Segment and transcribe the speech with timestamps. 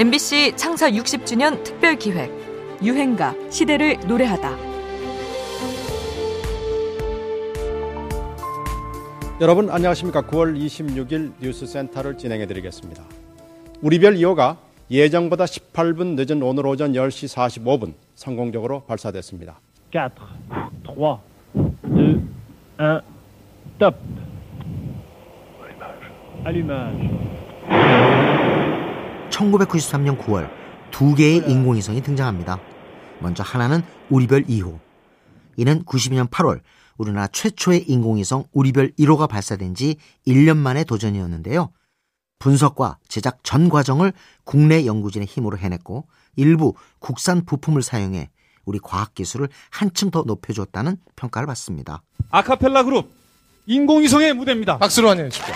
[0.00, 2.32] MBC 창사 60주년 특별 기획
[2.82, 4.56] 유행가 시대를 노래하다.
[9.42, 10.22] 여러분 안녕하십니까?
[10.22, 13.04] 9월 26일 뉴스 센터를 진행해 드리겠습니다.
[13.82, 14.56] 우리별 2호가
[14.90, 19.60] 예정보다 18분 늦은 오늘 오전 10시 45분 성공적으로 발사됐습니다.
[19.92, 20.08] 4,
[20.86, 21.18] 3,
[21.84, 22.20] 2,
[22.78, 23.02] 1,
[23.78, 23.96] top.
[26.46, 27.49] Allumage.
[29.40, 30.50] 1993년 9월
[30.90, 32.60] 두 개의 인공위성이 등장합니다.
[33.20, 34.78] 먼저 하나는 우리별 2호.
[35.56, 36.60] 이는 92년 8월
[36.98, 41.70] 우리나라 최초의 인공위성 우리별 1호가 발사된 지 1년 만의 도전이었는데요.
[42.38, 44.12] 분석과 제작 전 과정을
[44.44, 48.30] 국내 연구진의 힘으로 해냈고 일부 국산 부품을 사용해
[48.64, 52.02] 우리 과학 기술을 한층 더 높여줬다는 평가를 받습니다.
[52.30, 53.10] 아카펠라 그룹
[53.66, 54.78] 인공위성의 무대입니다.
[54.78, 55.54] 박수로 환영해 주십시오.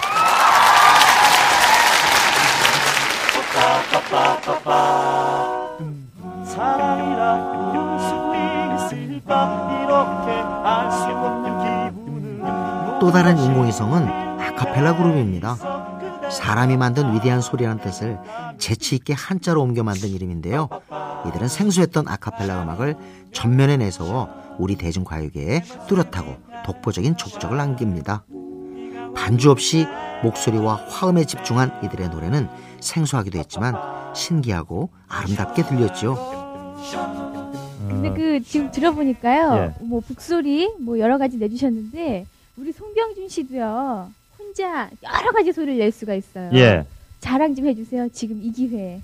[11.27, 14.09] 없는 기분을 또 다른 인공위성은
[14.41, 15.57] 아카펠라 그룹입니다.
[16.31, 18.19] 사람이 만든 위대한 소리라는 뜻을
[18.59, 20.69] 재치 있게 한자로 옮겨 만든 이름인데요.
[21.27, 22.97] 이들은 생소했던 아카펠라 음악을
[23.33, 28.25] 전면에 내세워 우리 대중가요계에 뚜렷하고 독보적인 족적을 남깁니다.
[29.15, 29.87] 반주 없이
[30.23, 32.49] 목소리와 화음에 집중한 이들의 노래는
[32.81, 33.75] 생소하기도 했지만
[34.15, 36.17] 신기하고 아름답게 들렸죠.
[37.89, 39.57] 근데 그 지금 들어보니까요.
[39.57, 39.85] 예.
[39.85, 44.09] 뭐 북소리 뭐 여러 가지 내주셨는데 우리 송병준 씨도요.
[44.39, 46.51] 혼자 여러 가지 소리를 낼 수가 있어요.
[46.55, 46.85] 예.
[47.21, 48.09] 자랑 좀 해주세요.
[48.13, 49.01] 지금 이 기회에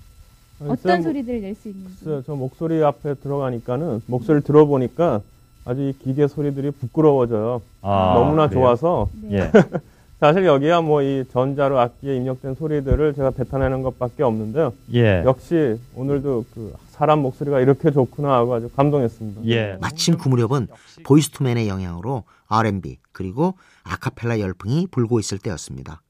[0.68, 1.96] 어떤 소리들을 낼 수 있는지.
[2.04, 5.20] 글쎄요, 저 목소리 앞에 들어가니까는 목소리를 들어보니까
[5.64, 7.62] 아주 이 기계 소리들이 부끄러워져요.
[7.82, 8.64] 아, 너무나 그래요?
[8.64, 9.50] 좋아서 네.
[10.22, 10.26] 예.
[10.26, 14.74] 사실 여기야 뭐 이 전자로 악기에 입력된 소리들을 제가 뱉어내는 것밖에 없는데요.
[14.94, 15.22] 예.
[15.24, 19.46] 역시 오늘도 그 사람 목소리가 이렇게 좋구나 하고 아주 감동했습니다.
[19.46, 19.78] 예.
[19.80, 20.68] 마침 그 무렵은
[21.04, 26.02] 보이스투맨의 영향으로 R&B 그리고 아카펠라 열풍이 불고 있을 때였습니다.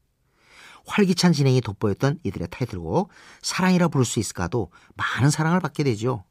[0.85, 3.09] 활기찬 진행이 돋보였던 이들의 타이틀곡
[3.41, 6.25] 사랑이라 부를 수 있을까도 많은 사랑을 받게 되죠.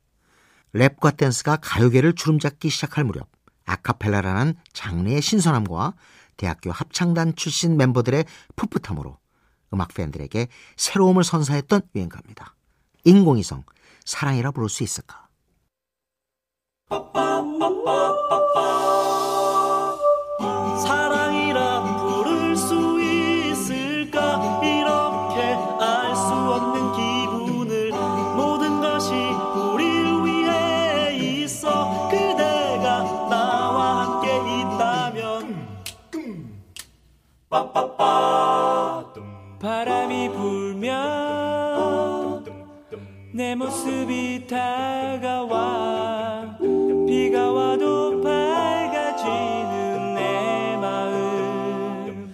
[0.74, 3.28] 랩과 댄스가 가요계를 주름잡기 시작할 무렵
[3.64, 5.94] 아카펠라라는 장르의 신선함과
[6.40, 8.24] 대학교 합창단 출신 멤버들의
[8.56, 9.18] 풋풋함으로
[9.74, 12.56] 음악 팬들에게 새로움을 선사했던 유행가입니다.
[13.04, 13.64] 인공위성
[14.06, 15.28] 사랑이라 부를 수 있을까?
[39.58, 42.44] 바람이 불면
[43.34, 46.58] 내 모습이 다가와.
[47.08, 52.32] 비가 와도 밝아지는 내 마음.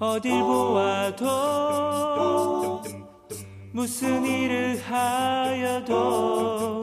[0.00, 1.26] 어딜 보아도
[3.72, 6.79] 무슨 일을 하여도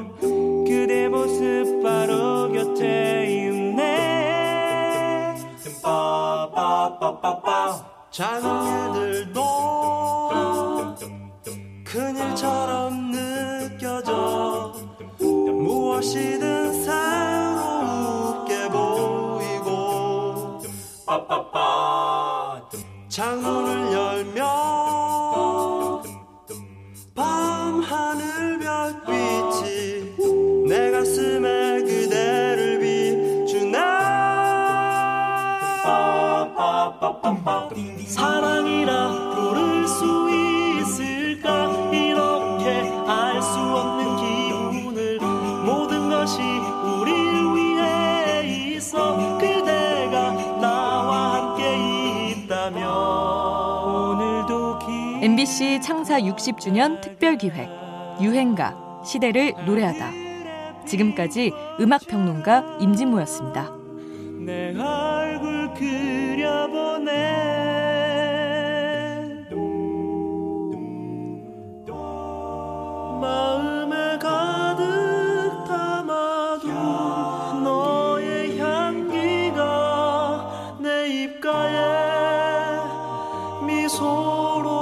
[8.18, 8.50] 작은
[8.98, 9.42] 일들도
[11.86, 14.74] 큰일처럼 느껴져.
[15.20, 20.60] 무엇이든 새롭게 보이고
[23.08, 24.42] 창문을 열면
[27.14, 30.16] 밤 하늘 별 빛이
[30.68, 31.67] 내 가슴에
[38.08, 40.30] 사랑이라 부를 수
[40.80, 45.20] 있을까 이렇게 알 수 없는 기분을
[45.66, 47.14] 모든 것이 우릴
[47.56, 57.70] 위해 있어 그대가 나와 함께 있다면 오늘도 기 MBC 창사 60주년 특별 기획
[58.22, 58.76] 유행가
[59.06, 60.12] 시대를 노래하다.
[60.86, 63.72] 지금까지 음악 평론가 임진모였습니다.
[64.46, 66.27] 내 얼굴 그
[84.18, 84.77] 心